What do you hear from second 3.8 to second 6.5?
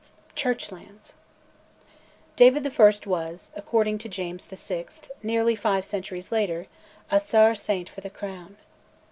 to James VI., nearly five centuries